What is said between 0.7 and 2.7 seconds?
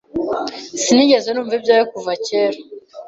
Sinigeze numva ibyawe kuva kera.